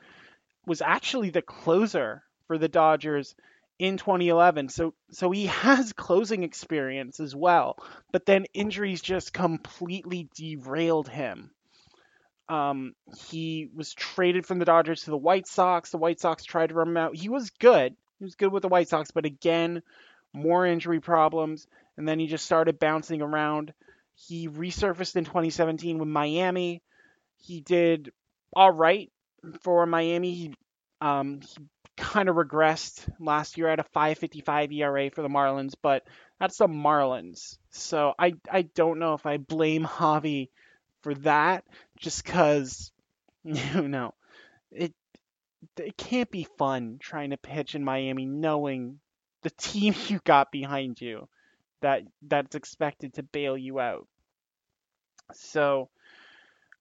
was 0.66 0.82
actually 0.82 1.32
the 1.32 1.42
closer 1.42 2.24
for 2.48 2.58
the 2.58 2.68
Dodgers 2.68 3.36
in 3.80 3.98
2011. 3.98 4.70
So 4.70 4.94
so 5.12 5.32
he 5.32 5.46
has 5.66 5.94
closing 5.94 6.44
experience 6.44 7.20
as 7.20 7.36
well. 7.36 7.78
But 8.12 8.26
then 8.26 8.46
injuries 8.54 9.02
just 9.02 9.34
completely 9.34 10.30
derailed 10.36 11.08
him. 11.08 11.52
Um, 12.50 12.96
he 13.30 13.70
was 13.76 13.94
traded 13.94 14.46
from 14.46 14.60
the 14.60 14.66
Dodgers 14.66 15.04
to 15.04 15.12
the 15.12 15.18
White 15.18 15.48
Sox. 15.48 15.92
The 15.92 15.98
White 15.98 16.20
Sox 16.20 16.44
tried 16.44 16.70
to 16.70 16.76
run 16.76 16.90
him 16.90 16.98
out. 16.98 17.16
He 17.16 17.30
was 17.30 17.52
good. 17.52 17.96
He 18.18 18.26
was 18.26 18.36
good 18.36 18.52
with 18.52 18.64
the 18.64 18.70
White 18.70 18.90
Sox, 18.90 19.12
but 19.12 19.26
again, 19.26 19.84
more 20.34 20.66
injury 20.66 21.00
problems. 21.00 21.68
And 21.96 22.08
then 22.08 22.20
he 22.20 22.28
just 22.28 22.46
started 22.46 22.80
bouncing 22.80 23.22
around. 23.22 23.74
He 24.28 24.48
resurfaced 24.48 25.16
in 25.16 25.26
2017 25.26 25.98
with 25.98 26.08
Miami. 26.08 26.82
He 27.38 27.62
did 27.62 28.12
all 28.54 28.72
right 28.72 29.12
for 29.62 29.86
Miami. 29.86 30.34
He, 30.34 30.54
um, 31.02 31.42
he 31.42 31.68
kind 31.98 32.30
of 32.30 32.36
regressed 32.36 33.08
last 33.20 33.58
year 33.58 33.68
at 33.68 33.80
a 33.80 33.84
5.55 33.84 34.74
ERA 34.74 35.10
for 35.12 35.22
the 35.22 35.28
Marlins, 35.30 35.74
but 35.82 36.04
that's 36.40 36.58
the 36.58 36.68
Marlins. 36.68 37.58
So 37.72 38.14
I 38.18 38.34
I 38.52 38.64
don't 38.64 39.00
know 39.00 39.14
if 39.14 39.26
I 39.26 39.38
blame 39.38 39.84
Javi 39.86 40.50
for 41.02 41.14
that, 41.16 41.64
just 41.98 42.24
because 42.24 42.92
you 43.44 43.88
know 43.88 44.14
it 44.72 44.94
it 45.78 45.98
can't 45.98 46.30
be 46.32 46.48
fun 46.58 46.98
trying 47.00 47.32
to 47.32 47.38
pitch 47.38 47.76
in 47.76 47.84
Miami 47.84 48.26
knowing 48.26 49.00
the 49.44 49.50
team 49.58 49.94
you 50.08 50.20
got 50.24 50.52
behind 50.52 51.00
you 51.02 51.28
that 51.82 52.04
that's 52.22 52.56
expected 52.56 53.14
to 53.16 53.24
bail 53.24 53.58
you 53.58 53.80
out. 53.80 54.08
So 55.34 55.90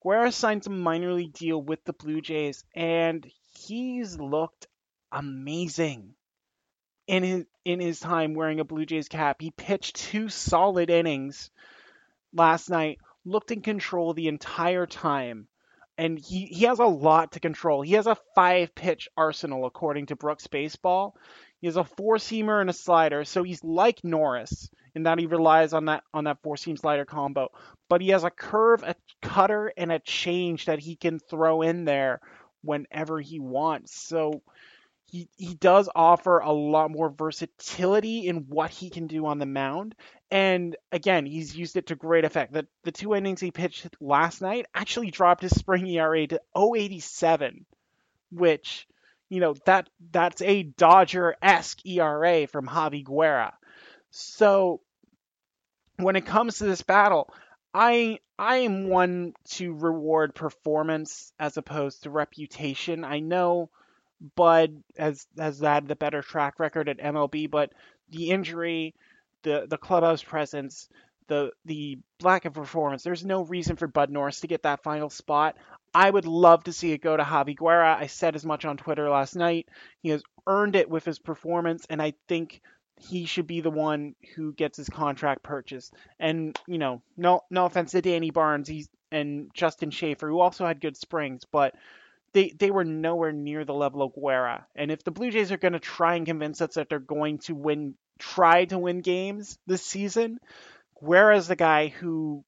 Guerra 0.02 0.32
signed 0.32 0.66
a 0.66 0.70
minor 0.70 1.12
league 1.12 1.32
deal 1.32 1.60
with 1.60 1.84
the 1.84 1.92
Blue 1.92 2.20
Jays, 2.20 2.64
and 2.74 3.26
he's 3.54 4.18
looked 4.18 4.66
amazing 5.10 6.14
in 7.06 7.22
his 7.22 7.44
in 7.64 7.80
his 7.80 7.98
time 7.98 8.34
wearing 8.34 8.60
a 8.60 8.64
Blue 8.64 8.86
Jays 8.86 9.08
cap. 9.08 9.40
He 9.40 9.50
pitched 9.50 9.96
two 9.96 10.28
solid 10.28 10.90
innings 10.90 11.50
last 12.32 12.70
night, 12.70 12.98
looked 13.24 13.50
in 13.50 13.62
control 13.62 14.14
the 14.14 14.28
entire 14.28 14.86
time. 14.86 15.48
And 15.96 16.16
he, 16.16 16.46
he 16.46 16.64
has 16.66 16.78
a 16.78 16.84
lot 16.84 17.32
to 17.32 17.40
control. 17.40 17.82
He 17.82 17.94
has 17.94 18.06
a 18.06 18.16
five 18.36 18.72
pitch 18.72 19.08
arsenal, 19.16 19.66
according 19.66 20.06
to 20.06 20.16
Brooks 20.16 20.46
Baseball. 20.46 21.16
He 21.60 21.66
has 21.66 21.76
a 21.76 21.82
four 21.82 22.16
seamer 22.18 22.60
and 22.60 22.70
a 22.70 22.72
slider, 22.72 23.24
so 23.24 23.42
he's 23.42 23.64
like 23.64 24.04
Norris 24.04 24.70
in 24.95 25.04
that 25.04 25.18
he 25.18 25.26
relies 25.26 25.73
on 25.73 25.87
that 25.87 26.04
on 26.12 26.25
that 26.25 26.42
four 26.42 26.57
seam 26.57 26.76
slider 26.76 27.04
combo. 27.04 27.50
But 27.88 28.00
he 28.00 28.09
has 28.09 28.25
a 28.25 28.30
curve, 28.30 28.83
a 28.83 28.95
cutter, 29.23 29.73
and 29.76 29.90
a 29.92 29.99
change 29.99 30.66
that 30.66 30.78
he 30.78 30.97
can 30.97 31.18
throw 31.18 31.62
in 31.62 31.85
there 31.85 32.21
whenever 32.62 33.21
he 33.21 33.40
wants. 33.40 33.99
So 33.99 34.42
he 35.11 35.28
he 35.37 35.54
does 35.54 35.88
offer 35.95 36.38
a 36.38 36.52
lot 36.52 36.90
more 36.90 37.11
versatility 37.11 38.26
in 38.26 38.47
what 38.49 38.71
he 38.71 38.90
can 38.90 39.07
do 39.07 39.26
on 39.26 39.38
the 39.38 39.47
mound. 39.47 39.95
And 40.30 40.76
again, 40.92 41.25
he's 41.25 41.57
used 41.57 41.76
it 41.76 41.87
to 41.87 41.97
great 41.97 42.25
effect. 42.25 42.52
The 42.52 42.66
the 42.85 42.92
two 42.92 43.14
innings 43.14 43.40
he 43.40 43.50
pitched 43.50 43.88
last 44.00 44.42
night 44.42 44.66
actually 44.75 45.11
dropped 45.11 45.42
his 45.42 45.54
spring 45.54 45.87
ERA 45.87 46.26
to 46.26 46.40
087, 46.54 47.64
which 48.30 48.87
you 49.30 49.40
know 49.40 49.54
that 49.64 49.88
that's 50.11 50.42
a 50.42 50.62
Dodger 50.62 51.37
esque 51.40 51.85
ERA 51.87 52.47
from 52.47 52.66
Javi 52.66 53.02
Guerra. 53.02 53.54
So 54.10 54.80
when 55.96 56.16
it 56.16 56.26
comes 56.26 56.58
to 56.58 56.64
this 56.64 56.82
battle, 56.82 57.32
I 57.74 58.18
I 58.38 58.58
am 58.58 58.88
one 58.88 59.34
to 59.50 59.74
reward 59.74 60.34
performance 60.34 61.32
as 61.38 61.56
opposed 61.56 62.02
to 62.02 62.10
reputation. 62.10 63.04
I 63.04 63.20
know 63.20 63.70
Bud 64.36 64.82
has 64.96 65.26
has 65.36 65.60
had 65.60 65.88
the 65.88 65.96
better 65.96 66.22
track 66.22 66.58
record 66.58 66.88
at 66.88 66.98
MLB, 66.98 67.50
but 67.50 67.72
the 68.11 68.30
injury, 68.30 68.94
the 69.42 69.66
the 69.68 69.78
clubhouse 69.78 70.22
presence, 70.22 70.88
the 71.26 71.52
the 71.64 71.98
lack 72.22 72.44
of 72.44 72.54
performance, 72.54 73.02
there's 73.02 73.24
no 73.24 73.42
reason 73.42 73.76
for 73.76 73.87
Bud 73.87 74.11
Norris 74.11 74.40
to 74.40 74.46
get 74.46 74.62
that 74.62 74.83
final 74.83 75.11
spot. 75.11 75.56
I 75.94 76.11
would 76.11 76.26
love 76.26 76.64
to 76.64 76.72
see 76.72 76.92
it 76.92 77.02
go 77.02 77.16
to 77.16 77.22
Javi 77.22 77.56
Guerra. 77.56 77.96
I 77.98 78.06
said 78.06 78.35
as 78.35 78.44
much 78.44 78.64
on 78.64 78.76
Twitter 78.76 79.09
last 79.09 79.37
night. 79.37 79.68
He 80.00 80.11
has 80.11 80.22
earned 80.46 80.76
it 80.76 80.88
with 80.88 81.04
his 81.04 81.18
performance, 81.18 81.87
and 81.90 82.00
I 82.00 82.14
think 82.28 82.61
he 83.00 83.26
should 83.26 83.46
be 83.46 83.61
the 83.61 83.70
one 83.70 84.14
who 84.34 84.52
gets 84.52 84.76
his 84.76 84.88
contract 84.88 85.42
purchased. 85.42 85.94
And 86.18 86.58
you 86.66 86.78
know, 86.78 87.02
no 87.16 87.42
no 87.50 87.66
offense 87.66 87.92
to 87.92 88.02
Danny 88.02 88.30
Barnes, 88.30 88.68
he's 88.68 88.88
and 89.11 89.50
Justin 89.54 89.90
Shafer, 89.90 90.28
who 90.28 90.40
also 90.40 90.66
had 90.66 90.80
good 90.80 90.96
springs, 90.96 91.44
but 91.50 91.74
they 92.32 92.50
they 92.50 92.70
were 92.70 92.84
nowhere 92.84 93.32
near 93.32 93.64
the 93.64 93.74
level 93.74 94.02
of 94.02 94.14
Guerra. 94.14 94.66
And 94.74 94.90
if 94.90 95.02
the 95.04 95.11
Blue 95.11 95.30
Jays 95.30 95.52
are 95.52 95.56
going 95.56 95.72
to 95.72 95.80
try 95.80 96.16
and 96.16 96.26
convince 96.26 96.61
us 96.61 96.74
that 96.74 96.88
they're 96.88 96.98
going 96.98 97.38
to 97.40 97.54
win, 97.54 97.94
try 98.18 98.64
to 98.66 98.78
win 98.78 99.00
games 99.00 99.58
this 99.66 99.82
season, 99.84 100.38
Guerra's 101.02 101.48
the 101.48 101.56
guy 101.56 101.88
who 101.88 102.44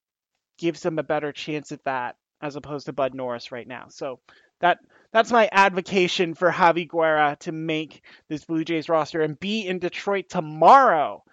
gives 0.57 0.81
them 0.81 0.99
a 0.99 1.03
better 1.03 1.31
chance 1.31 1.71
at 1.71 1.83
that 1.85 2.15
as 2.41 2.55
opposed 2.55 2.85
to 2.85 2.93
Bud 2.93 3.13
Norris 3.13 3.51
right 3.51 3.67
now. 3.67 3.87
So 3.89 4.19
that 4.59 4.79
that's 5.13 5.31
my 5.31 5.49
advocation 5.51 6.33
for 6.33 6.51
Javi 6.51 6.87
Guerra 6.87 7.37
to 7.41 7.51
make 7.51 8.03
this 8.29 8.45
Blue 8.45 8.63
Jays 8.63 8.89
roster 8.89 9.21
and 9.21 9.39
be 9.39 9.67
in 9.67 9.79
Detroit 9.79 10.29
tomorrow. 10.29 11.23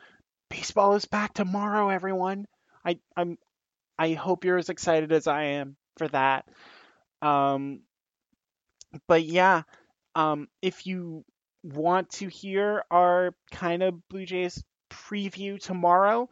Baseball 0.50 0.94
is 0.94 1.04
back 1.04 1.34
tomorrow, 1.34 1.88
everyone. 1.88 2.46
I 2.84 2.98
I'm 3.16 3.38
I 3.98 4.12
hope 4.12 4.44
you're 4.44 4.58
as 4.58 4.68
excited 4.68 5.12
as 5.12 5.26
I 5.26 5.42
am 5.44 5.76
for 5.96 6.08
that. 6.08 6.46
Um, 7.20 7.80
but 9.06 9.24
yeah, 9.24 9.62
um, 10.14 10.48
if 10.62 10.86
you 10.86 11.24
want 11.62 12.10
to 12.10 12.28
hear 12.28 12.84
our 12.90 13.34
kind 13.50 13.82
of 13.82 14.08
Blue 14.08 14.24
Jays 14.24 14.62
preview 14.90 15.60
tomorrow, 15.60 16.28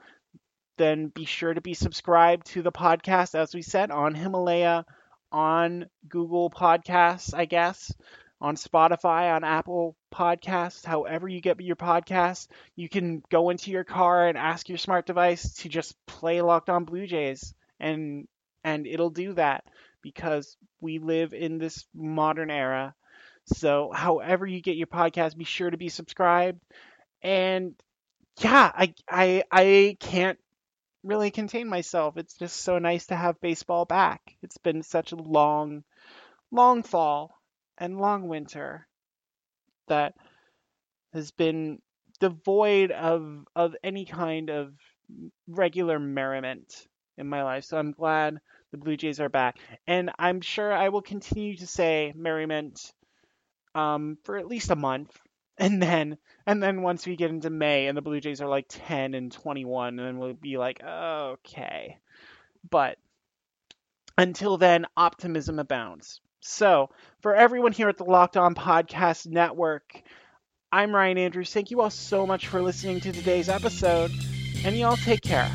then 0.79 1.09
be 1.09 1.25
sure 1.25 1.53
to 1.53 1.61
be 1.61 1.75
subscribed 1.75 2.47
to 2.47 2.63
the 2.63 2.73
podcast, 2.73 3.35
as 3.35 3.55
we 3.55 3.63
said, 3.63 3.91
on 3.91 4.15
Himalaya, 4.15 4.85
on 5.33 5.87
Google 6.09 6.51
Podcasts, 6.51 7.35
I 7.35 7.45
guess, 7.45 7.93
on 8.41 8.57
Spotify, 8.57 9.35
on 9.35 9.45
Apple 9.45 9.97
Podcasts, 10.13 10.85
however 10.85 11.29
you 11.29 11.41
get 11.41 11.61
your 11.61 11.77
podcasts. 11.77 12.49
You 12.75 12.89
can 12.89 13.23
go 13.31 13.51
into 13.51 13.71
your 13.71 13.85
car 13.85 14.29
and 14.29 14.37
ask 14.39 14.69
your 14.69 14.79
smart 14.79 15.07
device 15.07 15.55
to 15.57 15.69
just 15.69 15.95
play 16.07 16.43
Locked 16.43 16.71
On 16.71 16.85
Blue 16.85 17.07
Jays, 17.07 17.55
and 17.81 18.29
and 18.65 18.87
it'll 18.87 19.11
do 19.11 19.33
that 19.35 19.65
because 20.03 20.57
we 20.81 20.99
live 20.99 21.33
in 21.33 21.59
this 21.59 21.87
modern 21.95 22.51
era. 22.51 22.95
So, 23.47 23.91
however 23.93 24.47
you 24.47 24.61
get 24.61 24.77
your 24.77 24.89
podcast, 24.89 25.37
be 25.37 25.45
sure 25.45 25.71
to 25.71 25.77
be 25.77 25.89
subscribed. 25.89 26.61
And 27.23 27.75
yeah, 28.41 28.71
I 28.75 28.95
I 29.09 29.45
I 29.51 29.97
can't 30.01 30.39
really 31.07 31.31
contain 31.31 31.69
myself. 31.69 32.17
It's 32.17 32.37
just 32.37 32.57
so 32.57 32.79
nice 32.79 33.07
to 33.07 33.17
have 33.17 33.41
baseball 33.41 33.85
back. 33.85 34.21
It's 34.43 34.59
been 34.59 34.83
such 34.83 35.13
a 35.13 35.17
long 35.17 35.85
long 36.51 36.83
fall 36.83 37.39
and 37.79 38.01
long 38.01 38.29
winter 38.29 38.87
that 39.89 40.15
has 41.13 41.31
been 41.31 41.81
devoid 42.21 42.91
of 42.91 43.47
of 43.55 43.77
any 43.83 44.05
kind 44.05 44.51
of 44.51 44.75
regular 45.49 45.99
merriment 45.99 46.87
in 47.17 47.29
my 47.29 47.43
life. 47.43 47.65
So 47.65 47.79
I'm 47.79 47.93
glad 47.93 48.39
the 48.73 48.79
Blue 48.79 48.97
Jays 48.97 49.21
are 49.21 49.29
back. 49.29 49.59
And 49.87 50.11
I'm 50.19 50.41
sure 50.41 50.73
I 50.73 50.89
will 50.89 51.03
continue 51.03 51.57
to 51.59 51.67
say 51.67 52.13
merriment 52.17 52.93
um, 53.75 54.19
for 54.25 54.37
at 54.37 54.47
least 54.47 54.71
a 54.71 54.77
month. 54.77 55.17
And 55.59 55.83
then 55.83 56.19
and 56.47 56.63
then 56.63 56.83
once 56.83 57.07
we 57.07 57.17
get 57.17 57.31
into 57.31 57.51
May 57.51 57.87
and 57.87 57.97
the 57.97 58.03
Blue 58.03 58.21
Jays 58.21 58.41
are 58.41 58.49
like 58.49 58.67
10 58.69 59.15
and 59.15 59.33
21, 59.33 59.89
and 59.89 59.99
then 59.99 60.19
we'll 60.19 60.35
be 60.35 60.59
like, 60.59 60.83
okay. 60.83 61.99
But 62.69 62.99
until 64.19 64.59
then, 64.59 64.87
optimism 64.97 65.59
abounds. 65.59 66.21
So, 66.41 66.91
for 67.21 67.35
everyone 67.35 67.73
here 67.73 67.89
at 67.89 67.97
the 67.97 68.05
Locked 68.05 68.37
On 68.37 68.55
Podcast 68.55 69.27
Network, 69.27 70.03
I'm 70.71 70.95
Ryan 70.95 71.19
Andrews. 71.19 71.53
Thank 71.53 71.71
you 71.71 71.81
all 71.81 71.91
so 71.91 72.27
much 72.27 72.49
for 72.49 72.63
listening 72.63 73.01
to 73.01 73.13
today's 73.13 73.49
episode, 73.49 74.13
and 74.65 74.77
y'all 74.77 74.97
take 74.97 75.23
care. 75.23 75.51